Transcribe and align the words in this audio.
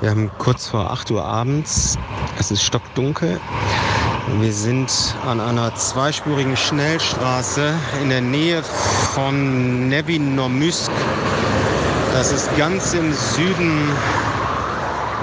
Wir 0.00 0.10
haben 0.10 0.30
kurz 0.38 0.68
vor 0.68 0.92
8 0.92 1.10
Uhr 1.10 1.24
abends. 1.24 1.98
Es 2.38 2.52
ist 2.52 2.62
stockdunkel. 2.62 3.40
Wir 4.38 4.52
sind 4.52 4.92
an 5.26 5.40
einer 5.40 5.74
zweispurigen 5.74 6.56
Schnellstraße 6.56 7.74
in 8.00 8.08
der 8.08 8.20
Nähe 8.20 8.62
von 9.14 9.88
Nevinomysk. 9.88 10.92
Das 12.12 12.30
ist 12.30 12.48
ganz 12.56 12.94
im 12.94 13.12
Süden 13.12 13.90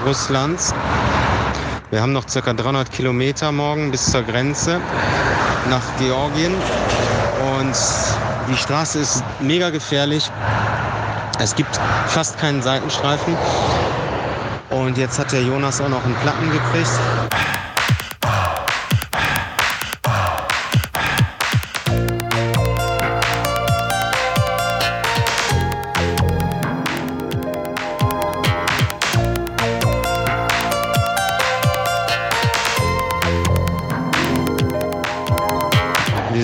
Russlands. 0.04 0.74
Wir 1.90 2.02
haben 2.02 2.12
noch 2.12 2.26
ca. 2.26 2.52
300 2.52 2.92
Kilometer 2.92 3.52
morgen 3.52 3.90
bis 3.90 4.10
zur 4.10 4.24
Grenze 4.24 4.78
nach 5.70 5.84
Georgien. 5.98 6.54
Und 7.58 7.76
die 8.50 8.56
Straße 8.56 8.98
ist 8.98 9.24
mega 9.40 9.70
gefährlich. 9.70 10.30
Es 11.38 11.54
gibt 11.54 11.80
fast 12.08 12.38
keinen 12.38 12.60
Seitenstreifen. 12.60 13.36
Und 14.70 14.98
jetzt 14.98 15.18
hat 15.18 15.32
der 15.32 15.42
Jonas 15.42 15.80
auch 15.80 15.88
noch 15.88 16.04
einen 16.04 16.16
Platten 16.16 16.50
gekriegt. 16.50 17.55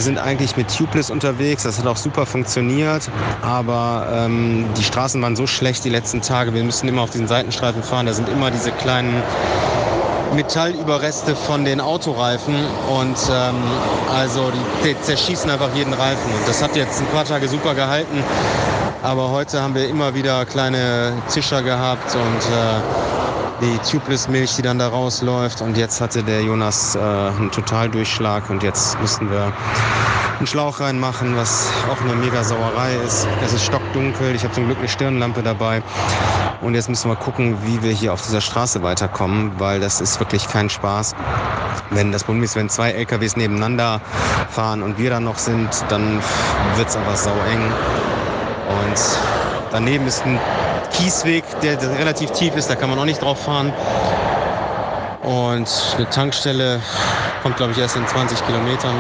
Sind 0.02 0.19
eigentlich 0.19 0.56
mit 0.56 0.74
Tubeless 0.77 1.11
unterwegs, 1.11 1.62
das 1.62 1.79
hat 1.79 1.87
auch 1.87 1.97
super 1.97 2.27
funktioniert, 2.27 3.09
aber 3.41 4.06
ähm, 4.12 4.66
die 4.77 4.83
Straßen 4.83 5.20
waren 5.23 5.37
so 5.37 5.47
schlecht 5.47 5.84
die 5.84 5.91
letzten 5.91 6.20
Tage, 6.20 6.52
wir 6.55 6.62
müssen 6.65 6.88
immer 6.88 7.02
auf 7.02 7.11
diesen 7.11 7.28
Seitenstreifen 7.28 7.83
fahren, 7.83 8.06
da 8.06 8.12
sind 8.12 8.28
immer 8.28 8.51
diese 8.51 8.73
kleinen 8.73 9.23
Metallüberreste 10.34 11.37
von 11.37 11.65
den 11.65 11.80
Autoreifen 11.80 12.55
und 12.89 13.17
ähm, 13.31 13.55
also 14.12 14.50
die, 14.83 14.89
die 14.89 15.00
zerschießen 15.03 15.50
einfach 15.50 15.75
jeden 15.75 15.94
Reifen 15.94 16.33
und 16.34 16.48
das 16.48 16.62
hat 16.62 16.75
jetzt 16.77 17.00
ein 17.00 17.06
paar 17.06 17.25
Tage 17.25 17.48
super 17.48 17.75
gehalten, 17.75 18.25
aber 19.03 19.31
heute 19.31 19.62
haben 19.62 19.75
wir 19.75 19.89
immer 19.89 20.14
wieder 20.14 20.44
kleine 20.47 21.12
Zischer 21.28 21.62
gehabt 21.62 22.14
und 22.14 22.53
äh, 22.53 23.22
die 23.62 23.78
Tubeless-Milch, 23.78 24.56
die 24.56 24.62
dann 24.62 24.78
da 24.78 24.88
rausläuft. 24.88 25.60
Und 25.62 25.77
jetzt 25.77 26.00
hatte 26.00 26.22
der 26.22 26.42
Jonas 26.42 26.96
äh, 26.96 26.98
einen 26.98 27.50
Totaldurchschlag 27.50 28.50
und 28.50 28.62
jetzt 28.62 29.00
mussten 29.00 29.30
wir 29.30 29.52
einen 30.38 30.46
Schlauch 30.46 30.80
reinmachen, 30.80 31.36
was 31.36 31.70
auch 31.88 32.00
eine 32.00 32.16
mega 32.16 32.42
Sauerei 32.42 32.96
ist. 32.96 33.28
Es 33.44 33.52
ist 33.52 33.64
stockdunkel, 33.64 34.34
ich 34.34 34.42
habe 34.42 34.52
zum 34.52 34.66
Glück 34.66 34.78
eine 34.78 34.88
Stirnlampe 34.88 35.42
dabei. 35.42 35.82
Und 36.60 36.74
jetzt 36.74 36.88
müssen 36.88 37.08
wir 37.08 37.16
gucken, 37.16 37.56
wie 37.64 37.82
wir 37.82 37.92
hier 37.92 38.12
auf 38.12 38.22
dieser 38.22 38.41
Straße 38.41 38.82
weiterkommen, 38.82 39.52
weil 39.58 39.78
das 39.80 40.00
ist 40.00 40.19
wirklich 40.19 40.48
kein 40.48 40.69
Spaß. 40.69 41.14
Wenn 41.91 42.10
das 42.10 42.24
Problem 42.24 42.42
ist, 42.42 42.56
wenn 42.56 42.69
zwei 42.69 42.91
LKWs 42.91 43.36
nebeneinander 43.36 44.00
fahren 44.50 44.82
und 44.82 44.98
wir 44.98 45.10
dann 45.10 45.24
noch 45.24 45.38
sind, 45.38 45.69
dann 45.88 46.20
wird 46.76 46.88
es 46.88 46.97
einfach 46.97 47.16
saueng. 47.16 47.72
Und 48.80 48.98
daneben 49.70 50.06
ist 50.06 50.24
ein 50.24 50.41
Kiesweg, 50.92 51.44
der 51.62 51.80
relativ 51.98 52.30
tief 52.30 52.56
ist, 52.56 52.70
da 52.70 52.76
kann 52.76 52.90
man 52.90 52.98
auch 52.98 53.04
nicht 53.04 53.22
drauf 53.22 53.42
fahren. 53.42 53.72
Und 55.22 55.68
eine 55.96 56.10
Tankstelle 56.10 56.80
kommt, 57.42 57.56
glaube 57.56 57.72
ich, 57.72 57.78
erst 57.78 57.96
in 57.96 58.06
20 58.06 58.44
Kilometern. 58.46 58.94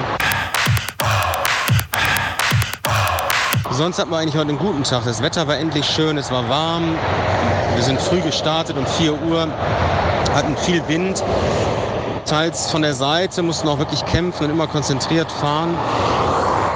Sonst 3.70 3.98
hatten 3.98 4.10
wir 4.10 4.18
eigentlich 4.18 4.36
heute 4.36 4.50
einen 4.50 4.58
guten 4.58 4.84
Tag. 4.84 5.04
Das 5.04 5.22
Wetter 5.22 5.48
war 5.48 5.56
endlich 5.56 5.86
schön, 5.86 6.18
es 6.18 6.30
war 6.30 6.48
warm. 6.48 6.96
Wir 7.74 7.82
sind 7.82 8.00
früh 8.00 8.20
gestartet 8.20 8.76
um 8.76 8.86
4 8.86 9.20
Uhr, 9.22 9.48
hatten 10.34 10.56
viel 10.56 10.86
Wind. 10.88 11.22
Teils 12.26 12.70
von 12.70 12.82
der 12.82 12.94
Seite, 12.94 13.42
mussten 13.42 13.68
auch 13.68 13.78
wirklich 13.78 14.04
kämpfen 14.06 14.44
und 14.44 14.50
immer 14.50 14.66
konzentriert 14.66 15.30
fahren 15.32 15.76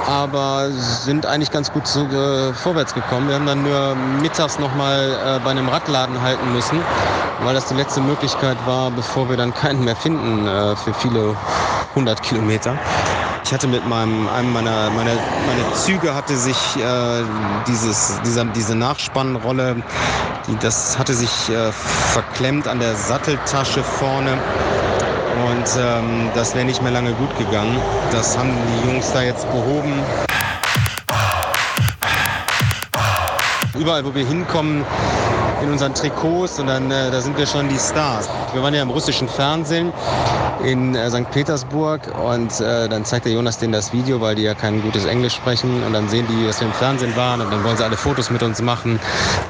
aber 0.07 0.71
sind 0.71 1.25
eigentlich 1.25 1.51
ganz 1.51 1.71
gut 1.71 1.85
zu, 1.85 2.05
äh, 2.07 2.53
vorwärts 2.53 2.93
gekommen. 2.93 3.27
Wir 3.27 3.35
haben 3.35 3.45
dann 3.45 3.61
nur 3.61 3.95
mittags 3.95 4.57
nochmal 4.57 5.17
äh, 5.25 5.39
bei 5.43 5.51
einem 5.51 5.67
Radladen 5.67 6.21
halten 6.21 6.53
müssen, 6.53 6.79
weil 7.43 7.53
das 7.53 7.65
die 7.65 7.75
letzte 7.75 7.99
Möglichkeit 8.01 8.57
war, 8.65 8.89
bevor 8.89 9.29
wir 9.29 9.35
dann 9.37 9.53
keinen 9.53 9.83
mehr 9.83 9.95
finden 9.95 10.47
äh, 10.47 10.75
für 10.77 10.93
viele 10.93 11.35
hundert 11.93 12.23
Kilometer. 12.23 12.79
Ich 13.43 13.53
hatte 13.53 13.67
mit 13.67 13.85
meinem, 13.87 14.27
einem 14.29 14.51
meiner, 14.51 14.89
meine, 14.89 15.11
meine 15.45 15.73
Züge 15.73 16.13
hatte 16.13 16.37
sich 16.37 16.77
äh, 16.77 17.23
dieses, 17.65 18.21
dieser, 18.25 18.45
diese 18.45 18.75
Nachspannrolle, 18.75 19.83
die, 20.47 20.57
das 20.57 20.97
hatte 20.97 21.13
sich 21.13 21.49
äh, 21.49 21.71
verklemmt 21.71 22.67
an 22.67 22.79
der 22.79 22.95
Satteltasche 22.95 23.83
vorne. 23.83 24.37
Ähm, 25.75 26.29
das 26.35 26.55
wäre 26.55 26.65
nicht 26.65 26.81
mehr 26.81 26.91
lange 26.91 27.11
gut 27.13 27.35
gegangen. 27.37 27.77
Das 28.11 28.37
haben 28.37 28.51
die 28.51 28.89
Jungs 28.89 29.11
da 29.11 29.21
jetzt 29.21 29.49
behoben. 29.51 29.93
Überall, 33.77 34.05
wo 34.05 34.13
wir 34.13 34.25
hinkommen, 34.25 34.85
in 35.61 35.71
unseren 35.71 35.93
Trikots 35.93 36.59
und 36.59 36.67
dann 36.67 36.91
äh, 36.91 37.11
da 37.11 37.21
sind 37.21 37.37
wir 37.37 37.45
schon 37.45 37.67
die 37.69 37.77
Stars. 37.77 38.29
Wir 38.53 38.61
waren 38.61 38.73
ja 38.73 38.81
im 38.81 38.89
russischen 38.89 39.27
Fernsehen 39.27 39.91
in 40.63 40.95
äh, 40.95 41.09
St. 41.09 41.29
Petersburg 41.31 42.01
und 42.23 42.59
äh, 42.61 42.87
dann 42.87 43.05
zeigt 43.05 43.25
der 43.25 43.33
Jonas 43.33 43.57
denen 43.57 43.73
das 43.73 43.91
Video, 43.91 44.21
weil 44.21 44.35
die 44.35 44.43
ja 44.43 44.53
kein 44.53 44.81
gutes 44.81 45.05
Englisch 45.05 45.33
sprechen 45.33 45.83
und 45.83 45.93
dann 45.93 46.07
sehen 46.09 46.25
die, 46.29 46.45
dass 46.45 46.59
wir 46.59 46.67
im 46.67 46.73
Fernsehen 46.73 47.15
waren 47.15 47.41
und 47.41 47.51
dann 47.51 47.63
wollen 47.63 47.77
sie 47.77 47.83
alle 47.83 47.97
Fotos 47.97 48.29
mit 48.29 48.43
uns 48.43 48.61
machen 48.61 48.99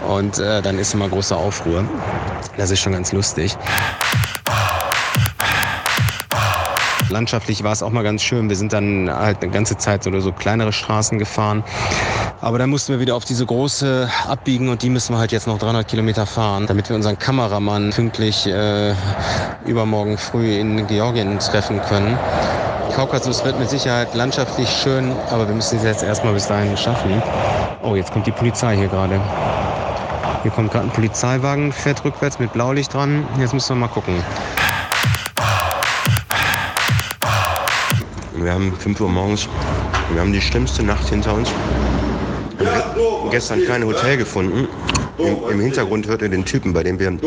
und 0.07 0.39
äh, 0.39 0.61
dann 0.61 0.79
ist 0.79 0.93
immer 0.93 1.09
großer 1.09 1.35
Aufruhr. 1.35 1.83
Das 2.57 2.71
ist 2.71 2.79
schon 2.79 2.93
ganz 2.93 3.11
lustig. 3.11 3.57
Landschaftlich 7.09 7.63
war 7.63 7.71
es 7.71 7.81
auch 7.81 7.89
mal 7.89 8.03
ganz 8.03 8.21
schön. 8.21 8.49
Wir 8.49 8.55
sind 8.55 8.73
dann 8.73 9.09
halt 9.09 9.41
eine 9.41 9.51
ganze 9.51 9.77
Zeit 9.77 10.03
so, 10.03 10.19
so 10.19 10.31
kleinere 10.31 10.73
Straßen 10.73 11.17
gefahren. 11.19 11.63
Aber 12.41 12.59
dann 12.59 12.69
mussten 12.69 12.93
wir 12.93 12.99
wieder 12.99 13.15
auf 13.15 13.25
diese 13.25 13.45
große 13.45 14.09
abbiegen 14.27 14.69
und 14.69 14.81
die 14.81 14.89
müssen 14.89 15.13
wir 15.13 15.19
halt 15.19 15.31
jetzt 15.31 15.47
noch 15.47 15.57
300 15.57 15.87
Kilometer 15.87 16.25
fahren, 16.25 16.67
damit 16.67 16.89
wir 16.89 16.95
unseren 16.95 17.17
Kameramann 17.17 17.91
pünktlich 17.91 18.45
äh, 18.45 18.93
übermorgen 19.65 20.17
früh 20.17 20.59
in 20.59 20.85
Georgien 20.87 21.39
treffen 21.39 21.81
können. 21.87 22.17
Kaukasus 22.93 23.43
wird 23.45 23.59
mit 23.59 23.69
Sicherheit 23.69 24.13
landschaftlich 24.13 24.69
schön, 24.69 25.11
aber 25.29 25.47
wir 25.47 25.55
müssen 25.55 25.77
es 25.77 25.83
jetzt 25.83 26.03
erstmal 26.03 26.33
bis 26.33 26.47
dahin 26.47 26.75
schaffen. 26.75 27.21
Oh, 27.83 27.95
jetzt 27.95 28.11
kommt 28.11 28.27
die 28.27 28.31
Polizei 28.31 28.75
hier 28.75 28.87
gerade. 28.87 29.21
Hier 30.41 30.51
kommt 30.51 30.71
gerade 30.71 30.85
ein 30.85 30.91
Polizeiwagen, 30.91 31.71
fährt 31.71 32.03
rückwärts 32.03 32.39
mit 32.39 32.53
Blaulicht 32.53 32.93
dran. 32.93 33.25
Jetzt 33.39 33.53
müssen 33.53 33.69
wir 33.69 33.87
mal 33.87 33.87
gucken. 33.87 34.23
Wir 38.39 38.53
haben 38.53 38.71
5 38.71 39.01
Uhr 39.01 39.09
morgens, 39.09 39.47
wir 40.11 40.21
haben 40.21 40.31
die 40.31 40.41
schlimmste 40.41 40.83
Nacht 40.83 41.09
hinter 41.09 41.33
uns. 41.33 41.49
Wir 42.59 42.71
haben 42.71 43.29
gestern 43.31 43.65
kein 43.65 43.83
Hotel 43.83 44.17
gefunden. 44.17 44.67
Im, 45.17 45.37
Im, 45.49 45.59
Hintergrund 45.59 46.07
hört 46.07 46.21
ihr 46.21 46.29
den 46.29 46.45
Typen, 46.45 46.71
bei 46.71 46.83
dem 46.83 46.99
wir 46.99 47.07
in 47.07 47.19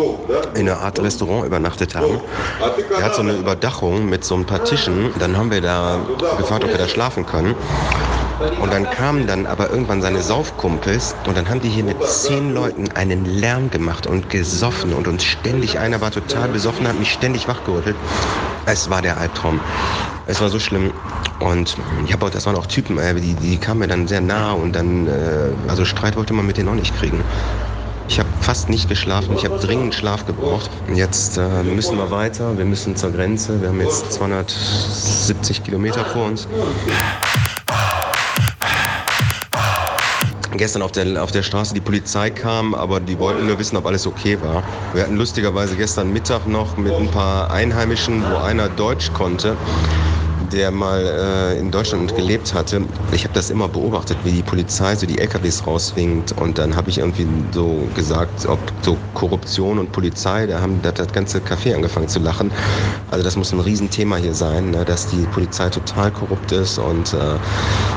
einer 0.55 0.79
Art 0.79 1.01
Restaurant 1.01 1.45
übernachtet 1.47 1.97
haben. 1.97 2.21
Der 2.97 3.05
hat 3.05 3.17
so 3.17 3.23
eine 3.23 3.33
Überdachung 3.33 4.09
mit 4.09 4.25
so 4.25 4.37
ein 4.37 4.47
paar 4.47 4.65
Tischen. 4.65 5.11
Dann 5.19 5.37
haben 5.37 5.51
wir 5.51 5.61
da 5.61 5.99
gefragt, 6.39 6.63
ob 6.63 6.71
wir 6.71 6.79
da 6.79 6.87
schlafen 6.87 7.27
können. 7.27 7.57
Und 8.61 8.73
dann 8.73 8.89
kamen 8.89 9.27
dann 9.27 9.47
aber 9.47 9.71
irgendwann 9.71 10.01
seine 10.01 10.23
Saufkumpels 10.23 11.15
und 11.27 11.37
dann 11.37 11.49
haben 11.49 11.61
die 11.61 11.69
hier 11.69 11.85
mit 11.85 12.03
zehn 12.03 12.55
Leuten 12.55 12.89
einen 12.95 13.27
Lärm 13.27 13.71
gemacht 13.71 14.07
und 14.07 14.31
gesoffen 14.31 14.95
und 14.95 15.07
uns 15.07 15.25
ständig, 15.25 15.79
einer 15.79 16.01
war 16.01 16.11
total 16.11 16.49
besoffen, 16.49 16.89
hat 16.89 16.99
mich 16.99 17.13
ständig 17.13 17.49
wachgerüttelt. 17.49 17.97
Es 18.65 18.89
war 18.89 19.03
der 19.03 19.19
Albtraum. 19.19 19.61
Es 20.27 20.41
war 20.41 20.49
so 20.49 20.59
schlimm. 20.59 20.91
Und 21.41 21.77
ich 22.07 22.13
habe 22.13 22.27
auch, 22.27 22.31
das 22.31 22.47
waren 22.47 22.57
auch 22.57 22.67
Typen, 22.67 22.99
äh, 22.99 23.15
die, 23.15 23.35
die 23.35 23.57
kamen 23.59 23.81
mir 23.81 23.89
dann 23.89 24.09
sehr 24.09 24.21
nah 24.21 24.53
und 24.53 24.75
dann, 24.75 25.07
äh, 25.07 25.11
also 25.69 25.85
Streit 25.85 26.17
wollte 26.17 26.33
man 26.33 26.47
mit 26.47 26.57
denen 26.57 26.69
auch 26.69 26.75
nicht 26.75 26.97
kriegen. 26.99 27.23
Ich 28.09 28.19
habe 28.19 28.29
fast 28.41 28.69
nicht 28.69 28.89
geschlafen, 28.89 29.37
ich 29.37 29.45
habe 29.45 29.59
dringend 29.59 29.95
Schlaf 29.95 30.27
gebraucht. 30.27 30.71
Jetzt 30.93 31.39
äh, 31.39 31.63
müssen 31.63 31.97
wir 31.97 32.11
weiter, 32.11 32.59
wir 32.59 32.65
müssen 32.65 32.97
zur 32.97 33.13
Grenze. 33.13 33.61
Wir 33.61 33.69
haben 33.69 33.81
jetzt 33.81 34.13
270 34.13 35.63
Kilometer 35.63 36.05
vor 36.07 36.27
uns. 36.27 36.49
Gestern 40.53 40.83
auf 40.83 40.91
der, 40.91 41.23
auf 41.23 41.31
der 41.31 41.45
Straße 41.45 41.75
die 41.75 41.81
Polizei 41.81 42.31
kam, 42.31 42.75
aber 42.75 42.99
die 42.99 43.19
wollten 43.21 43.47
nur 43.47 43.59
wissen, 43.61 43.77
ob 43.77 43.87
alles 43.87 44.05
okay 44.07 44.41
war. 44.41 44.65
Wir 44.93 45.03
hatten 45.05 45.17
lustigerweise 45.17 45.77
gestern 45.77 46.11
Mittag 46.11 46.45
noch 46.47 46.77
mit 46.77 46.93
ein 46.93 47.09
paar 47.09 47.53
Einheimischen, 47.53 48.27
wo 48.27 48.37
einer 48.39 48.69
Deutsch 48.69 49.13
konnte 49.13 49.57
der 50.53 50.71
mal 50.71 51.01
äh, 51.01 51.59
in 51.59 51.71
Deutschland 51.71 52.15
gelebt 52.17 52.53
hatte, 52.55 52.83
ich 53.13 53.25
habe 53.25 53.35
das 53.35 53.51
immer 53.51 53.69
beobachtet, 53.69 54.17
wie 54.25 54.33
die 54.33 54.43
Polizei 54.43 54.95
so 54.97 55.07
die 55.07 55.19
LKWs 55.19 55.67
rauswinkt 55.67 56.33
und 56.33 56.59
dann 56.59 56.75
habe 56.75 56.91
ich 56.91 56.99
irgendwie 56.99 57.27
so 57.53 57.87
gesagt, 57.95 58.47
ob 58.47 58.59
so 58.83 58.97
Korruption 59.15 59.79
und 59.79 59.93
Polizei, 59.93 60.47
da 60.47 60.61
haben 60.61 60.81
das, 60.83 60.95
das 60.95 61.13
ganze 61.13 61.39
Café 61.39 61.75
angefangen 61.75 62.09
zu 62.09 62.19
lachen. 62.19 62.51
Also 63.11 63.25
das 63.25 63.37
muss 63.37 63.53
ein 63.53 63.61
Riesenthema 63.61 64.17
hier 64.17 64.35
sein, 64.35 64.71
ne, 64.71 64.85
dass 64.85 65.07
die 65.07 65.25
Polizei 65.33 65.69
total 65.69 66.11
korrupt 66.11 66.53
ist 66.53 66.79
und 66.79 67.15
äh, 67.15 67.37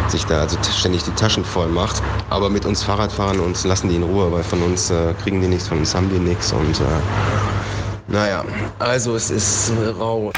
sich 0.09 0.25
da 0.25 0.41
also 0.41 0.57
ständig 0.77 1.03
die 1.03 1.11
Taschen 1.11 1.43
voll 1.43 1.67
macht. 1.67 2.01
Aber 2.29 2.49
mit 2.49 2.65
uns 2.65 2.83
Fahrradfahren 2.83 3.39
uns 3.39 3.63
lassen 3.65 3.89
die 3.89 3.95
in 3.95 4.03
Ruhe, 4.03 4.31
weil 4.31 4.43
von 4.43 4.61
uns 4.61 4.91
äh, 4.91 5.13
kriegen 5.23 5.41
die 5.41 5.47
nichts, 5.47 5.67
von 5.67 5.79
uns 5.79 5.93
haben 5.95 6.09
die 6.09 6.19
nichts 6.19 6.51
und 6.51 6.79
äh, 6.79 6.83
Naja, 8.07 8.43
also 8.79 9.15
es 9.15 9.31
ist 9.31 9.71
rau. 9.99 10.31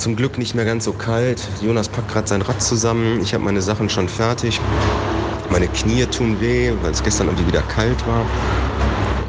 Zum 0.00 0.16
Glück 0.16 0.38
nicht 0.38 0.54
mehr 0.54 0.64
ganz 0.64 0.86
so 0.86 0.94
kalt. 0.94 1.42
Jonas 1.60 1.86
packt 1.90 2.10
gerade 2.10 2.26
sein 2.26 2.40
Rad 2.40 2.62
zusammen. 2.62 3.20
Ich 3.20 3.34
habe 3.34 3.44
meine 3.44 3.60
Sachen 3.60 3.90
schon 3.90 4.08
fertig. 4.08 4.58
Meine 5.50 5.68
Knie 5.68 6.06
tun 6.06 6.40
weh, 6.40 6.72
weil 6.80 6.92
es 6.92 7.02
gestern 7.02 7.26
irgendwie 7.26 7.46
wieder 7.46 7.60
kalt 7.60 8.06
war. 8.06 8.24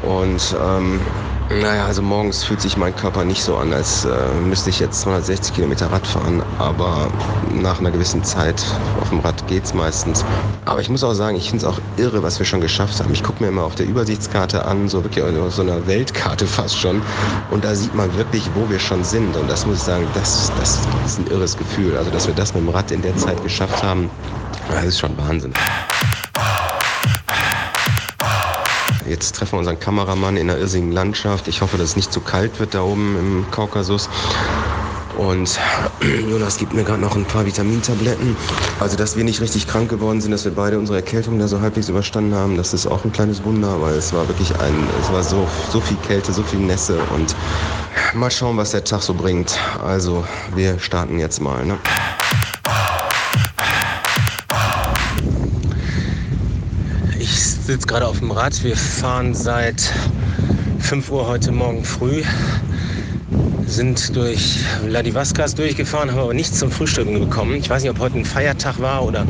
Und 0.00 0.56
ähm, 0.64 0.98
naja, 1.50 1.86
also 1.86 2.02
morgens 2.02 2.44
fühlt 2.44 2.60
sich 2.60 2.76
mein 2.76 2.94
Körper 2.96 3.24
nicht 3.24 3.42
so 3.42 3.56
an, 3.56 3.72
als 3.72 4.04
äh, 4.04 4.10
müsste 4.46 4.70
ich 4.70 4.80
jetzt 4.80 5.00
260 5.02 5.54
Kilometer 5.54 5.86
Rad 5.92 6.06
fahren. 6.06 6.42
Aber 6.58 7.10
nach 7.52 7.78
einer 7.78 7.90
gewissen 7.90 8.24
Zeit 8.24 8.64
auf 9.00 9.10
dem 9.10 9.20
Rad 9.20 9.46
geht 9.48 9.64
es 9.64 9.74
meistens. 9.74 10.24
Aber 10.64 10.80
ich 10.80 10.88
muss 10.88 11.04
auch 11.04 11.12
sagen, 11.12 11.36
ich 11.36 11.50
finde 11.50 11.66
es 11.66 11.72
auch 11.72 11.78
irre, 11.96 12.22
was 12.22 12.38
wir 12.38 12.46
schon 12.46 12.60
geschafft 12.60 13.00
haben. 13.00 13.12
Ich 13.12 13.22
gucke 13.22 13.42
mir 13.42 13.48
immer 13.48 13.64
auf 13.64 13.74
der 13.74 13.86
Übersichtskarte 13.86 14.64
an, 14.64 14.88
so 14.88 15.04
wirklich 15.04 15.24
auf 15.24 15.54
so 15.54 15.62
einer 15.62 15.86
Weltkarte 15.86 16.46
fast 16.58 16.78
schon. 16.78 17.02
Und 17.50 17.64
da 17.64 17.74
sieht 17.74 17.94
man 17.94 18.14
wirklich, 18.16 18.48
wo 18.54 18.68
wir 18.70 18.78
schon 18.78 19.04
sind. 19.04 19.36
Und 19.36 19.50
das 19.50 19.66
muss 19.66 19.76
ich 19.78 19.82
sagen, 19.82 20.06
das, 20.14 20.50
das 20.58 20.78
ist 21.04 21.18
ein 21.18 21.26
irres 21.28 21.56
Gefühl. 21.56 21.96
Also, 21.96 22.10
dass 22.10 22.26
wir 22.26 22.34
das 22.34 22.54
mit 22.54 22.62
dem 22.62 22.70
Rad 22.70 22.90
in 22.90 23.02
der 23.02 23.16
Zeit 23.16 23.42
geschafft 23.42 23.82
haben, 23.82 24.10
das 24.70 24.84
ist 24.84 25.00
schon 25.00 25.16
Wahnsinn. 25.18 25.52
Jetzt 29.12 29.36
treffen 29.36 29.52
wir 29.52 29.58
unseren 29.58 29.78
Kameramann 29.78 30.38
in 30.38 30.48
einer 30.48 30.58
irrsinnigen 30.58 30.90
Landschaft. 30.90 31.46
Ich 31.46 31.60
hoffe, 31.60 31.76
dass 31.76 31.90
es 31.90 31.96
nicht 31.96 32.10
zu 32.10 32.22
kalt 32.22 32.58
wird 32.60 32.72
da 32.72 32.80
oben 32.80 33.18
im 33.18 33.50
Kaukasus. 33.50 34.08
Und 35.18 35.60
Jonas 36.30 36.56
gibt 36.56 36.72
mir 36.72 36.82
gerade 36.82 37.02
noch 37.02 37.14
ein 37.14 37.26
paar 37.26 37.44
Vitamintabletten. 37.44 38.34
Also, 38.80 38.96
dass 38.96 39.14
wir 39.14 39.24
nicht 39.24 39.42
richtig 39.42 39.66
krank 39.66 39.90
geworden 39.90 40.22
sind, 40.22 40.30
dass 40.30 40.46
wir 40.46 40.52
beide 40.52 40.78
unsere 40.78 40.96
Erkältung 40.96 41.38
da 41.38 41.46
so 41.46 41.60
halbwegs 41.60 41.90
überstanden 41.90 42.34
haben, 42.34 42.56
das 42.56 42.72
ist 42.72 42.86
auch 42.86 43.04
ein 43.04 43.12
kleines 43.12 43.44
Wunder, 43.44 43.82
weil 43.82 43.96
es 43.96 44.14
war 44.14 44.26
wirklich 44.28 44.58
ein, 44.60 44.88
es 45.02 45.12
war 45.12 45.22
so, 45.22 45.46
so 45.70 45.82
viel 45.82 45.98
Kälte, 45.98 46.32
so 46.32 46.42
viel 46.42 46.60
Nässe 46.60 46.98
und 47.14 47.36
mal 48.14 48.30
schauen, 48.30 48.56
was 48.56 48.70
der 48.70 48.82
Tag 48.82 49.02
so 49.02 49.12
bringt. 49.12 49.58
Also, 49.84 50.24
wir 50.54 50.78
starten 50.78 51.18
jetzt 51.18 51.38
mal. 51.38 51.66
Ne? 51.66 51.76
Sitze 57.64 57.86
gerade 57.86 58.06
auf 58.06 58.18
dem 58.18 58.32
Rad. 58.32 58.62
Wir 58.64 58.76
fahren 58.76 59.34
seit 59.34 59.92
5 60.80 61.10
Uhr 61.10 61.28
heute 61.28 61.52
Morgen 61.52 61.84
früh. 61.84 62.22
Sind 63.66 64.14
durch 64.16 64.58
Vladivoskas 64.84 65.54
durchgefahren, 65.54 66.10
haben 66.10 66.18
aber 66.18 66.34
nichts 66.34 66.58
zum 66.58 66.70
Frühstücken 66.70 67.18
bekommen. 67.20 67.54
Ich 67.54 67.70
weiß 67.70 67.82
nicht, 67.82 67.90
ob 67.90 68.00
heute 68.00 68.18
ein 68.18 68.24
Feiertag 68.24 68.80
war 68.80 69.04
oder 69.04 69.24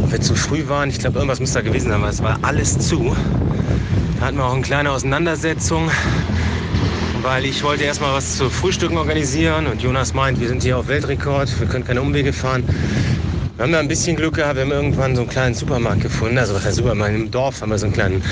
ob 0.00 0.12
wir 0.12 0.20
zu 0.20 0.36
früh 0.36 0.68
waren. 0.68 0.90
Ich 0.90 1.00
glaube, 1.00 1.16
irgendwas 1.16 1.40
muss 1.40 1.52
da 1.52 1.60
gewesen 1.60 1.90
sein, 1.90 2.00
weil 2.00 2.10
es 2.10 2.22
war 2.22 2.38
alles 2.42 2.78
zu. 2.78 3.14
Da 4.20 4.26
hatten 4.26 4.36
wir 4.36 4.44
auch 4.44 4.54
eine 4.54 4.62
kleine 4.62 4.92
Auseinandersetzung, 4.92 5.90
weil 7.22 7.44
ich 7.44 7.64
wollte 7.64 7.82
erstmal 7.82 8.14
was 8.14 8.36
zu 8.38 8.48
Frühstücken 8.48 8.96
organisieren 8.96 9.66
und 9.66 9.82
Jonas 9.82 10.14
meint, 10.14 10.40
wir 10.40 10.48
sind 10.48 10.62
hier 10.62 10.78
auf 10.78 10.86
Weltrekord, 10.86 11.48
wir 11.58 11.66
können 11.66 11.84
keine 11.84 12.00
Umwege 12.00 12.32
fahren. 12.32 12.62
Wir 13.56 13.62
haben 13.62 13.72
da 13.72 13.78
ein 13.78 13.88
bisschen 13.88 14.16
Glück 14.16 14.34
gehabt, 14.34 14.56
wir 14.56 14.64
haben 14.64 14.70
irgendwann 14.70 15.16
so 15.16 15.22
einen 15.22 15.30
kleinen 15.30 15.54
Supermarkt 15.54 16.02
gefunden. 16.02 16.36
Also 16.36 16.54
was 16.54 16.66
heißt 16.66 16.76
Supermarkt? 16.76 17.14
Im 17.14 17.30
Dorf 17.30 17.62
haben 17.62 17.70
wir 17.70 17.78
so 17.78 17.86
einen 17.86 17.94
kleinen 17.94 18.22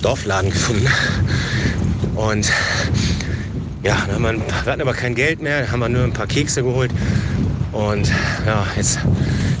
Dorfladen 0.00 0.50
gefunden. 0.50 0.88
Und 2.14 2.50
ja, 3.82 3.98
dann 4.06 4.14
haben 4.14 4.22
wir, 4.22 4.32
wir 4.64 4.72
hatten 4.72 4.80
aber 4.80 4.94
kein 4.94 5.14
Geld 5.14 5.42
mehr, 5.42 5.70
haben 5.70 5.80
wir 5.80 5.90
nur 5.90 6.04
ein 6.04 6.14
paar 6.14 6.26
Kekse 6.26 6.62
geholt. 6.62 6.90
Und 7.72 8.10
ja, 8.46 8.66
jetzt 8.74 9.00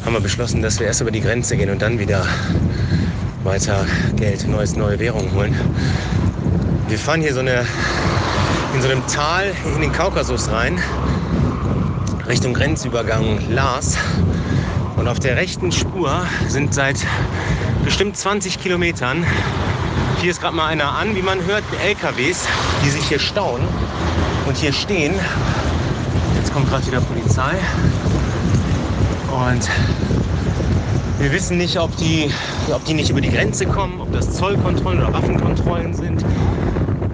haben 0.06 0.14
wir 0.14 0.20
beschlossen, 0.20 0.62
dass 0.62 0.80
wir 0.80 0.86
erst 0.86 1.02
über 1.02 1.10
die 1.10 1.20
Grenze 1.20 1.54
gehen 1.54 1.68
und 1.68 1.82
dann 1.82 1.98
wieder 1.98 2.26
weiter 3.44 3.84
Geld, 4.16 4.48
neues, 4.48 4.74
neue 4.74 4.98
Währung 4.98 5.30
holen. 5.34 5.54
Wir 6.88 6.98
fahren 6.98 7.20
hier 7.20 7.34
so 7.34 7.40
eine, 7.40 7.66
in 8.74 8.80
so 8.80 8.88
einem 8.88 9.06
Tal 9.06 9.52
in 9.74 9.82
den 9.82 9.92
Kaukasus 9.92 10.50
rein, 10.50 10.78
Richtung 12.26 12.54
Grenzübergang 12.54 13.38
Lars. 13.50 13.98
Und 15.00 15.08
auf 15.08 15.18
der 15.18 15.34
rechten 15.34 15.72
Spur 15.72 16.26
sind 16.48 16.74
seit 16.74 16.98
bestimmt 17.86 18.18
20 18.18 18.60
Kilometern, 18.60 19.24
hier 20.20 20.30
ist 20.30 20.42
gerade 20.42 20.54
mal 20.54 20.66
einer 20.66 20.92
an, 20.92 21.16
wie 21.16 21.22
man 21.22 21.42
hört, 21.46 21.64
LKWs, 21.82 22.46
die 22.84 22.90
sich 22.90 23.08
hier 23.08 23.18
stauen 23.18 23.62
und 24.46 24.58
hier 24.58 24.74
stehen. 24.74 25.14
Jetzt 26.36 26.52
kommt 26.52 26.68
gerade 26.68 26.86
wieder 26.86 27.00
Polizei. 27.00 27.52
Und 29.32 29.70
wir 31.18 31.32
wissen 31.32 31.56
nicht, 31.56 31.78
ob 31.78 31.96
die, 31.96 32.30
ob 32.70 32.84
die 32.84 32.92
nicht 32.92 33.08
über 33.08 33.22
die 33.22 33.30
Grenze 33.30 33.64
kommen, 33.64 34.02
ob 34.02 34.12
das 34.12 34.30
Zollkontrollen 34.34 35.00
oder 35.00 35.14
Waffenkontrollen 35.14 35.94
sind. 35.94 36.22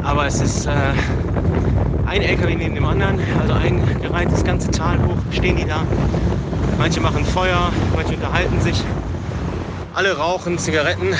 Aber 0.02 0.26
es 0.26 0.40
ist 0.40 0.66
äh, 0.66 0.72
ein 2.06 2.22
LKW 2.22 2.54
neben 2.54 2.74
dem 2.74 2.86
anderen, 2.86 3.20
also 3.40 3.54
eingereiht 3.54 4.30
das 4.30 4.44
ganze 4.44 4.70
Tal 4.70 4.96
hoch, 4.98 5.16
stehen 5.32 5.56
die 5.56 5.66
da 5.66 5.82
Manche 6.78 7.00
machen 7.00 7.24
Feuer, 7.24 7.72
manche 7.94 8.14
unterhalten 8.14 8.60
sich. 8.60 8.82
Alle 9.94 10.16
rauchen 10.16 10.58
Zigaretten 10.58 11.14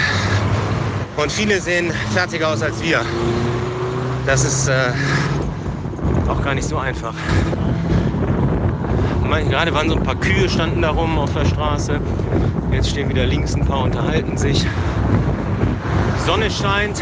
und 1.17 1.33
viele 1.33 1.61
sehen 1.61 1.91
fertiger 2.13 2.49
aus 2.49 2.63
als 2.63 2.83
wir. 2.83 3.01
Das 4.27 4.45
ist 4.45 4.69
äh, 4.69 4.93
auch 6.29 6.43
gar 6.43 6.55
nicht 6.55 6.69
so 6.69 6.77
einfach. 6.77 7.15
Gerade 9.49 9.73
waren 9.73 9.89
so 9.89 9.97
ein 9.97 10.03
paar 10.03 10.17
Kühe 10.17 10.49
standen 10.49 10.83
da 10.83 10.91
rum 10.91 11.19
auf 11.19 11.33
der 11.33 11.47
Straße. 11.47 12.01
Jetzt 12.73 12.91
stehen 12.91 13.09
wieder 13.09 13.25
links 13.25 13.55
ein 13.55 13.65
paar, 13.65 13.83
unterhalten 13.83 14.37
sich. 14.37 14.67
Sonne 16.27 16.51
scheint, 16.51 17.01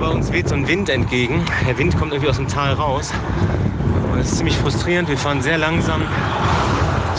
aber 0.00 0.14
uns 0.14 0.32
weht 0.32 0.48
so 0.48 0.54
ein 0.54 0.66
Wind 0.66 0.88
entgegen. 0.88 1.44
Der 1.68 1.76
Wind 1.76 1.96
kommt 1.98 2.12
irgendwie 2.12 2.30
aus 2.30 2.36
dem 2.36 2.48
Tal 2.48 2.72
raus. 2.72 3.12
Und 4.12 4.18
es 4.18 4.32
ist 4.32 4.38
ziemlich 4.38 4.56
frustrierend. 4.56 5.08
Wir 5.08 5.18
fahren 5.18 5.42
sehr 5.42 5.58
langsam 5.58 6.02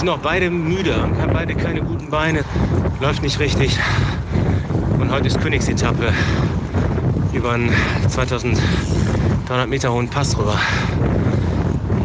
sind 0.01 0.09
auch 0.09 0.17
beide 0.17 0.49
müde 0.49 0.95
und 0.95 1.21
haben 1.21 1.31
beide 1.31 1.53
keine 1.53 1.83
guten 1.83 2.09
Beine. 2.09 2.43
Läuft 2.99 3.21
nicht 3.21 3.37
richtig. 3.37 3.77
Und 4.99 5.11
heute 5.11 5.27
ist 5.27 5.39
Königsetappe 5.39 6.11
über 7.33 7.51
einen 7.51 7.71
2300 8.09 9.69
Meter 9.69 9.93
hohen 9.93 10.07
Pass 10.07 10.35
rüber. 10.35 10.57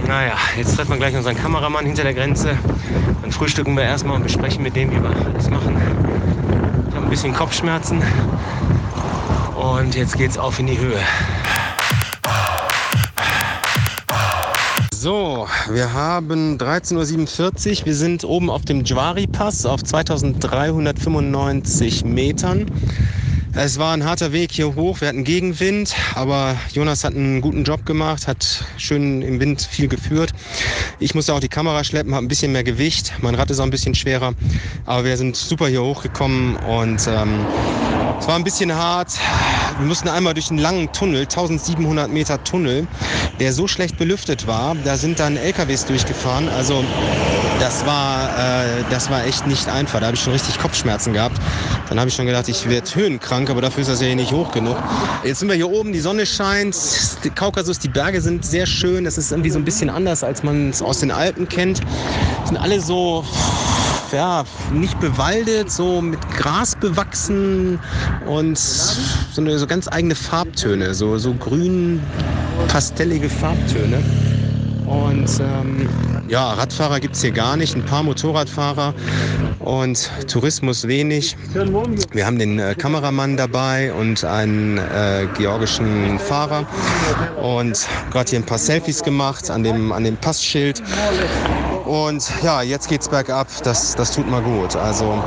Naja, 0.07 0.35
jetzt 0.59 0.77
treffen 0.77 0.91
wir 0.91 0.99
gleich 0.99 1.17
unseren 1.17 1.39
Kameramann 1.39 1.87
hinter 1.87 2.03
der 2.03 2.13
Grenze. 2.13 2.59
Dann 3.23 3.33
frühstücken 3.33 3.75
wir 3.79 3.85
erstmal 3.85 4.17
und 4.17 4.25
besprechen 4.25 4.63
mit 4.63 4.77
dem, 4.77 4.91
wie 4.91 5.03
wir 5.03 5.09
alles 5.09 5.49
machen. 5.49 5.75
Ich 6.91 6.95
habe 6.95 7.07
ein 7.07 7.11
bisschen 7.11 7.33
Kopfschmerzen. 7.33 8.03
Und 9.67 9.97
jetzt 9.97 10.17
geht's 10.17 10.39
auf 10.39 10.61
in 10.61 10.69
die 10.69 10.79
Höhe. 10.79 11.01
So, 14.95 15.49
wir 15.71 15.93
haben 15.93 16.57
13.47 16.57 17.81
Uhr. 17.81 17.87
Wir 17.87 17.95
sind 17.97 18.23
oben 18.23 18.49
auf 18.49 18.65
dem 18.65 18.85
Jwari-Pass 18.85 19.67
auf 19.67 19.83
2395 19.83 22.05
Metern. 22.05 22.71
Es 23.55 23.77
war 23.79 23.93
ein 23.93 24.05
harter 24.05 24.33
Weg 24.33 24.53
hier 24.53 24.77
hoch. 24.77 25.01
Wir 25.01 25.09
hatten 25.09 25.25
Gegenwind, 25.25 25.97
aber 26.15 26.55
Jonas 26.73 27.03
hat 27.03 27.15
einen 27.15 27.41
guten 27.41 27.65
Job 27.65 27.85
gemacht, 27.85 28.29
hat 28.29 28.65
schön 28.77 29.23
im 29.23 29.41
Wind 29.41 29.63
viel 29.63 29.89
geführt. 29.89 30.33
Ich 31.01 31.17
musste 31.17 31.35
auch 31.35 31.41
die 31.41 31.49
Kamera 31.49 31.83
schleppen, 31.83 32.15
habe 32.15 32.25
ein 32.25 32.29
bisschen 32.29 32.53
mehr 32.53 32.65
Gewicht. 32.65 33.15
Mein 33.21 33.35
Rad 33.35 33.51
ist 33.51 33.59
auch 33.59 33.65
ein 33.65 33.71
bisschen 33.71 33.97
schwerer, 33.97 34.35
aber 34.85 35.05
wir 35.05 35.17
sind 35.17 35.35
super 35.35 35.67
hier 35.67 35.83
hochgekommen 35.83 36.55
und 36.57 37.01
ähm, 37.09 37.45
es 38.19 38.27
war 38.27 38.37
ein 38.37 38.45
bisschen 38.45 38.75
hart. 38.75 39.13
Wir 39.79 39.87
mussten 39.87 40.09
einmal 40.09 40.35
durch 40.35 40.51
einen 40.51 40.59
langen 40.59 40.91
Tunnel, 40.93 41.23
1700 41.23 42.11
Meter 42.11 42.43
Tunnel, 42.43 42.87
der 43.41 43.53
so 43.53 43.69
schlecht 43.69 43.99
belüftet 43.99 44.47
war. 44.47 44.75
Da 44.85 44.97
sind 44.97 45.21
dann 45.21 45.37
LKWs 45.37 45.85
durchgefahren. 45.85 46.49
Also 46.49 46.83
das 47.61 47.85
war, 47.87 48.29
äh, 48.39 48.85
das 48.91 49.11
war 49.11 49.25
echt 49.25 49.47
nicht 49.47 49.69
einfach. 49.69 50.01
Da 50.01 50.07
habe 50.07 50.17
ich 50.17 50.23
schon 50.23 50.33
richtig 50.33 50.59
Kopfschmerzen 50.59 51.13
gehabt. 51.13 51.37
Dann 51.89 51.99
habe 51.99 52.09
ich 52.09 52.15
schon 52.15 52.27
gedacht, 52.27 52.49
ich 52.49 52.69
werde 52.69 52.95
höhenkrank, 52.95 53.51
aber 53.51 53.61
dafür 53.61 53.83
ist 53.83 53.89
das 53.91 54.01
ja 54.01 54.07
hier 54.07 54.17
nicht 54.17 54.33
hoch 54.33 54.51
genug. 54.51 54.77
Jetzt 55.25 55.41
sind 55.41 55.49
wir 55.49 55.57
hier 55.57 55.71
oben, 55.71 55.93
die 55.93 56.01
Sonne 56.01 56.27
scheint, 56.27 56.77
die 57.25 57.31
Kaukasus, 57.31 57.79
die 57.79 57.89
Berge 57.89 58.21
sind 58.21 58.45
sehr 58.45 58.67
schön. 58.67 59.05
Das 59.05 59.19
ist 59.19 59.31
irgendwie 59.31 59.51
so 59.51 59.59
ein 59.59 59.65
bisschen 59.65 59.91
anders, 59.91 60.25
als 60.25 60.43
man 60.43 60.71
es 60.71 60.83
aus 60.83 61.01
den 61.01 61.11
Alpen 61.11 61.49
kennt. 61.49 61.81
Sind 62.45 62.57
alle 62.57 62.81
so 62.81 63.25
ja, 64.13 64.45
nicht 64.73 64.99
bewaldet, 65.01 65.71
so 65.71 66.01
mit 66.01 66.21
Gras 66.37 66.75
bewachsen 66.77 67.79
und 68.27 68.59
so, 68.59 69.41
eine, 69.41 69.59
so 69.59 69.67
ganz 69.67 69.89
eigene 69.89 70.15
Farbtöne, 70.15 70.95
so, 70.95 71.19
so 71.19 71.35
grün 71.35 72.01
pastellige 72.69 73.29
Farbtöne. 73.29 74.03
Und 74.87 75.41
ähm, 75.41 75.89
ja, 76.29 76.53
Radfahrer 76.53 77.01
gibt 77.01 77.17
es 77.17 77.23
hier 77.23 77.33
gar 77.33 77.57
nicht, 77.57 77.75
ein 77.75 77.85
paar 77.85 78.05
Motorradfahrer 78.05 78.95
und 79.59 80.11
Tourismus 80.29 80.87
wenig. 80.87 81.37
Wir 82.13 82.25
haben 82.25 82.39
den 82.39 82.59
äh, 82.59 82.75
Kameramann 82.77 83.37
dabei 83.37 83.93
und 83.93 84.25
einen 84.25 84.79
äh, 84.79 85.27
georgischen 85.37 86.19
Fahrer 86.21 86.65
und 87.43 87.87
gerade 88.13 88.31
hier 88.31 88.39
ein 88.39 88.47
paar 88.47 88.59
Selfies 88.59 89.03
gemacht 89.03 89.51
an 89.51 89.65
dem, 89.65 89.91
an 89.91 90.05
dem 90.05 90.17
Passschild. 90.17 90.83
Und 91.87 92.29
ja, 92.43 92.63
jetzt 92.63 92.89
geht's 92.89 93.09
bergab. 93.09 93.49
Das, 93.63 93.95
das 93.95 94.11
tut 94.11 94.29
mal 94.29 94.43
gut. 94.43 94.75
Also 94.75 95.23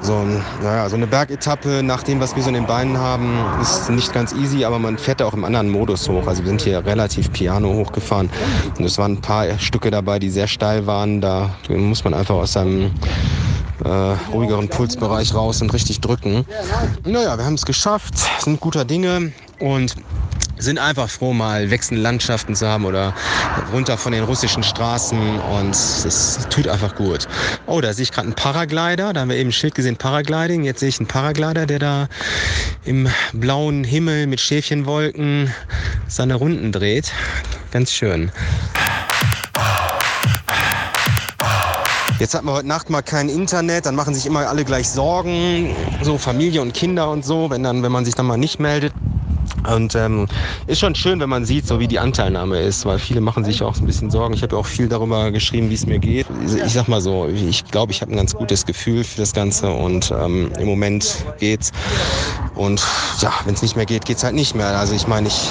so, 0.00 0.24
naja, 0.62 0.88
so 0.88 0.94
eine 0.94 1.08
Bergetappe 1.08 1.82
nach 1.82 2.04
dem, 2.04 2.20
was 2.20 2.36
wir 2.36 2.42
so 2.42 2.48
in 2.48 2.54
den 2.54 2.66
Beinen 2.66 2.96
haben, 2.96 3.36
ist 3.60 3.90
nicht 3.90 4.12
ganz 4.12 4.32
easy, 4.32 4.64
aber 4.64 4.78
man 4.78 4.96
fährt 4.96 5.20
da 5.20 5.26
auch 5.26 5.34
im 5.34 5.44
anderen 5.44 5.68
Modus 5.68 6.08
hoch. 6.08 6.26
Also 6.28 6.42
wir 6.44 6.48
sind 6.50 6.62
hier 6.62 6.84
relativ 6.86 7.32
piano 7.32 7.72
hochgefahren 7.74 8.30
und 8.78 8.84
es 8.84 8.96
waren 8.96 9.14
ein 9.14 9.20
paar 9.20 9.58
Stücke 9.58 9.90
dabei, 9.90 10.20
die 10.20 10.30
sehr 10.30 10.46
steil 10.46 10.86
waren. 10.86 11.20
Da 11.20 11.50
muss 11.68 12.04
man 12.04 12.14
einfach 12.14 12.36
aus 12.36 12.52
seinem 12.52 12.92
äh, 13.84 13.88
ruhigeren 14.32 14.68
Pulsbereich 14.68 15.34
raus 15.34 15.62
und 15.62 15.72
richtig 15.72 16.00
drücken. 16.00 16.44
Naja, 17.04 17.36
wir 17.36 17.44
haben 17.44 17.54
es 17.54 17.66
geschafft, 17.66 18.14
sind 18.38 18.60
guter 18.60 18.84
Dinge 18.84 19.32
und 19.58 19.96
sind 20.58 20.78
einfach 20.78 21.08
froh, 21.08 21.32
mal 21.32 21.70
wechselnde 21.70 22.02
Landschaften 22.02 22.54
zu 22.54 22.66
haben 22.66 22.84
oder 22.84 23.14
runter 23.72 23.96
von 23.96 24.12
den 24.12 24.24
russischen 24.24 24.62
Straßen 24.62 25.38
und 25.40 25.70
es 25.70 26.46
tut 26.50 26.68
einfach 26.68 26.94
gut. 26.94 27.26
Oh, 27.66 27.80
da 27.80 27.92
sehe 27.92 28.04
ich 28.04 28.12
gerade 28.12 28.26
einen 28.26 28.34
Paraglider, 28.34 29.12
da 29.12 29.20
haben 29.20 29.30
wir 29.30 29.36
eben 29.36 29.50
ein 29.50 29.52
Schild 29.52 29.74
gesehen, 29.74 29.96
Paragliding. 29.96 30.64
Jetzt 30.64 30.80
sehe 30.80 30.88
ich 30.88 30.98
einen 30.98 31.08
Paraglider, 31.08 31.66
der 31.66 31.78
da 31.78 32.08
im 32.84 33.08
blauen 33.32 33.84
Himmel 33.84 34.26
mit 34.26 34.40
Schäfchenwolken 34.40 35.52
seine 36.08 36.34
Runden 36.34 36.72
dreht. 36.72 37.12
Ganz 37.70 37.92
schön. 37.92 38.32
Jetzt 42.18 42.34
hat 42.34 42.42
man 42.42 42.54
heute 42.56 42.66
Nacht 42.66 42.90
mal 42.90 43.02
kein 43.02 43.28
Internet, 43.28 43.86
dann 43.86 43.94
machen 43.94 44.12
sich 44.12 44.26
immer 44.26 44.48
alle 44.48 44.64
gleich 44.64 44.88
Sorgen, 44.88 45.76
so 46.02 46.18
Familie 46.18 46.62
und 46.62 46.74
Kinder 46.74 47.10
und 47.10 47.24
so, 47.24 47.48
wenn, 47.48 47.62
dann, 47.62 47.84
wenn 47.84 47.92
man 47.92 48.04
sich 48.04 48.16
dann 48.16 48.26
mal 48.26 48.36
nicht 48.36 48.58
meldet. 48.58 48.92
Und 49.66 49.94
ähm, 49.94 50.26
ist 50.66 50.80
schon 50.80 50.94
schön, 50.94 51.20
wenn 51.20 51.28
man 51.28 51.44
sieht, 51.44 51.66
so 51.66 51.80
wie 51.80 51.88
die 51.88 51.98
Anteilnahme 51.98 52.60
ist, 52.60 52.84
weil 52.86 52.98
viele 52.98 53.20
machen 53.20 53.44
sich 53.44 53.62
auch 53.62 53.78
ein 53.78 53.86
bisschen 53.86 54.10
Sorgen. 54.10 54.34
Ich 54.34 54.42
habe 54.42 54.54
ja 54.56 54.60
auch 54.60 54.66
viel 54.66 54.88
darüber 54.88 55.30
geschrieben, 55.30 55.70
wie 55.70 55.74
es 55.74 55.86
mir 55.86 55.98
geht. 55.98 56.26
Ich 56.64 56.72
sag 56.72 56.88
mal 56.88 57.00
so, 57.00 57.28
ich 57.28 57.64
glaube, 57.66 57.92
ich 57.92 58.00
habe 58.00 58.12
ein 58.12 58.16
ganz 58.16 58.34
gutes 58.34 58.66
Gefühl 58.66 59.04
für 59.04 59.18
das 59.18 59.32
Ganze 59.32 59.70
und 59.70 60.10
ähm, 60.10 60.50
im 60.58 60.66
Moment 60.66 61.24
geht's. 61.38 61.72
Und 62.54 62.82
ja, 63.20 63.32
wenn 63.44 63.54
es 63.54 63.62
nicht 63.62 63.76
mehr 63.76 63.86
geht, 63.86 64.04
geht's 64.04 64.24
halt 64.24 64.34
nicht 64.34 64.54
mehr. 64.54 64.78
Also 64.78 64.94
ich 64.94 65.06
meine, 65.06 65.28
ich 65.28 65.50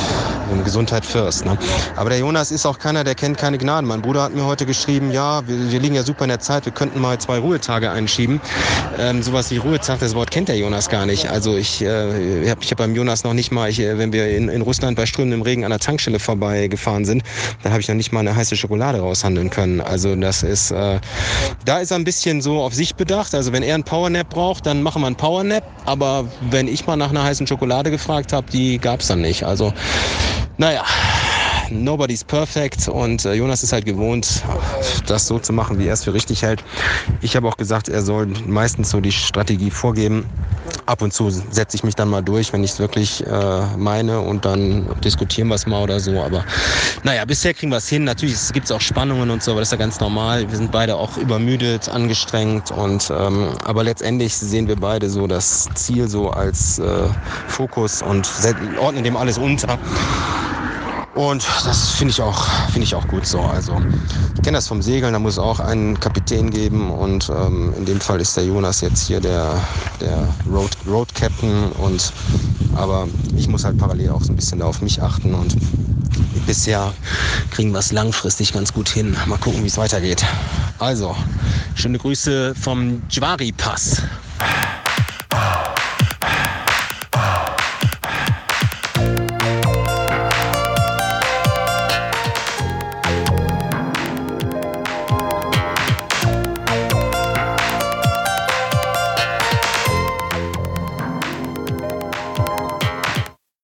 Gesundheit 0.63 1.05
first. 1.05 1.45
Ne? 1.45 1.57
Aber 1.95 2.09
der 2.09 2.19
Jonas 2.19 2.51
ist 2.51 2.65
auch 2.65 2.77
keiner, 2.77 3.03
der 3.03 3.15
kennt 3.15 3.37
keine 3.37 3.57
Gnaden. 3.57 3.87
Mein 3.87 4.01
Bruder 4.01 4.23
hat 4.23 4.33
mir 4.33 4.45
heute 4.45 4.65
geschrieben, 4.65 5.11
ja, 5.11 5.47
wir, 5.47 5.71
wir 5.71 5.79
liegen 5.79 5.95
ja 5.95 6.03
super 6.03 6.25
in 6.25 6.29
der 6.29 6.39
Zeit, 6.39 6.65
wir 6.65 6.73
könnten 6.73 6.99
mal 6.99 7.17
zwei 7.19 7.39
Ruhetage 7.39 7.89
einschieben. 7.89 8.41
Ähm, 8.97 9.23
sowas 9.23 9.49
wie 9.51 9.57
Ruhetag, 9.57 9.99
das 9.99 10.15
Wort 10.15 10.31
kennt 10.31 10.49
der 10.49 10.57
Jonas 10.57 10.89
gar 10.89 11.05
nicht. 11.05 11.29
Also 11.29 11.55
ich, 11.55 11.81
äh, 11.81 12.43
ich 12.43 12.49
habe 12.49 12.61
ich 12.63 12.71
hab 12.71 12.77
beim 12.77 12.95
Jonas 12.95 13.23
noch 13.23 13.33
nicht 13.33 13.51
mal, 13.51 13.69
ich, 13.69 13.79
äh, 13.79 13.96
wenn 13.97 14.13
wir 14.13 14.29
in, 14.35 14.49
in 14.49 14.61
Russland 14.61 14.95
bei 14.95 15.05
strömendem 15.05 15.41
Regen 15.41 15.63
an 15.63 15.71
der 15.71 15.79
Tankstelle 15.79 16.19
vorbeigefahren 16.19 17.05
sind, 17.05 17.23
dann 17.63 17.71
habe 17.71 17.81
ich 17.81 17.87
noch 17.87 17.95
nicht 17.95 18.11
mal 18.11 18.21
eine 18.21 18.35
heiße 18.35 18.55
Schokolade 18.55 18.99
raushandeln 18.99 19.49
können. 19.49 19.81
Also 19.81 20.15
das 20.15 20.43
ist, 20.43 20.71
äh, 20.71 20.99
da 21.65 21.79
ist 21.79 21.91
er 21.91 21.97
ein 21.97 22.03
bisschen 22.03 22.41
so 22.41 22.61
auf 22.61 22.73
sich 22.73 22.95
bedacht. 22.95 23.33
Also 23.35 23.51
wenn 23.53 23.63
er 23.63 23.75
einen 23.75 23.83
Powernap 23.83 24.29
braucht, 24.29 24.65
dann 24.65 24.81
machen 24.81 25.01
wir 25.01 25.07
einen 25.07 25.15
Powernap. 25.15 25.63
Aber 25.85 26.25
wenn 26.49 26.67
ich 26.67 26.85
mal 26.85 26.95
nach 26.95 27.09
einer 27.09 27.23
heißen 27.23 27.47
Schokolade 27.47 27.91
gefragt 27.91 28.33
habe, 28.33 28.49
die 28.51 28.79
gab 28.79 29.01
es 29.01 29.07
dann 29.07 29.21
nicht. 29.21 29.43
Also 29.43 29.73
naja, 30.57 30.83
nobody's 31.69 32.23
perfect 32.23 32.87
und 32.87 33.25
äh, 33.25 33.33
Jonas 33.33 33.63
ist 33.63 33.73
halt 33.73 33.85
gewohnt, 33.85 34.43
das 35.05 35.27
so 35.27 35.39
zu 35.39 35.53
machen, 35.53 35.79
wie 35.79 35.87
er 35.87 35.93
es 35.93 36.03
für 36.03 36.13
richtig 36.13 36.41
hält. 36.41 36.63
Ich 37.21 37.35
habe 37.35 37.47
auch 37.47 37.57
gesagt, 37.57 37.89
er 37.89 38.01
soll 38.01 38.27
meistens 38.45 38.89
so 38.89 38.99
die 38.99 39.11
Strategie 39.11 39.71
vorgeben. 39.71 40.25
Ab 40.87 41.01
und 41.01 41.13
zu 41.13 41.29
setze 41.29 41.75
ich 41.75 41.83
mich 41.83 41.95
dann 41.95 42.07
mal 42.07 42.23
durch, 42.23 42.53
wenn 42.53 42.63
ich 42.63 42.71
es 42.71 42.79
wirklich 42.79 43.25
äh, 43.25 43.65
meine 43.77 44.21
und 44.21 44.45
dann 44.45 44.89
diskutieren 45.03 45.49
wir 45.49 45.55
es 45.55 45.65
mal 45.65 45.83
oder 45.83 45.99
so. 45.99 46.23
Aber 46.23 46.45
naja, 47.03 47.25
bisher 47.25 47.53
kriegen 47.53 47.71
wir 47.71 47.77
es 47.77 47.89
hin. 47.89 48.05
Natürlich 48.05 48.39
gibt 48.53 48.65
es 48.67 48.71
auch 48.71 48.79
Spannungen 48.79 49.29
und 49.29 49.43
so, 49.43 49.51
aber 49.51 49.59
das 49.59 49.67
ist 49.67 49.71
ja 49.71 49.77
ganz 49.77 49.99
normal. 49.99 50.49
Wir 50.49 50.57
sind 50.57 50.71
beide 50.71 50.95
auch 50.95 51.17
übermüdet, 51.17 51.89
angestrengt 51.89 52.71
und 52.71 53.11
ähm, 53.11 53.49
aber 53.65 53.83
letztendlich 53.83 54.37
sehen 54.37 54.67
wir 54.69 54.77
beide 54.77 55.09
so 55.09 55.27
das 55.27 55.67
Ziel 55.75 56.07
so 56.07 56.29
als 56.31 56.79
äh, 56.79 57.09
Fokus 57.47 58.01
und 58.01 58.31
ordnen 58.77 59.03
dem 59.03 59.17
alles 59.17 59.37
unter. 59.37 59.77
Und 61.17 61.43
das 61.65 61.89
finde 61.89 62.11
ich, 62.11 62.21
auch, 62.21 62.45
find 62.71 62.85
ich 62.85 62.93
auch 62.93 63.07
gut 63.07 63.25
so. 63.25 63.41
Also 63.41 63.81
ich 64.35 64.43
kenne 64.43 64.59
das 64.59 64.67
vom 64.67 64.83
Segeln, 64.83 65.13
da 65.13 65.19
muss 65.19 65.33
es 65.33 65.39
auch 65.39 65.59
einen 65.59 65.99
Kapitän 65.99 66.51
geben 66.51 66.91
und 66.91 67.29
ähm, 67.29 67.73
in 67.75 67.85
dem 67.85 67.99
Fall 67.99 68.21
ist 68.21 68.37
der 68.37 68.45
Jonas 68.45 68.81
jetzt 68.81 69.07
hier 69.07 69.19
der, 69.19 69.59
der 69.99 70.27
Road, 70.47 70.69
Road 70.87 71.13
Captain 71.15 71.71
und 71.71 72.13
aber 72.75 73.07
ich 73.35 73.49
muss 73.49 73.65
halt 73.65 73.79
parallel 73.79 74.11
auch 74.11 74.23
so 74.23 74.31
ein 74.31 74.35
bisschen 74.35 74.61
auf 74.61 74.81
mich 74.83 75.01
achten 75.01 75.33
und 75.33 75.55
bisher 76.45 76.93
kriegen 77.49 77.71
wir 77.71 77.79
es 77.79 77.91
langfristig 77.91 78.53
ganz 78.53 78.71
gut 78.71 78.87
hin. 78.87 79.17
Mal 79.25 79.39
gucken, 79.39 79.63
wie 79.63 79.67
es 79.67 79.77
weitergeht. 79.77 80.23
Also, 80.77 81.15
schöne 81.73 81.97
Grüße 81.97 82.53
vom 82.53 83.01
Jvari 83.09 83.51
Pass. 83.53 84.03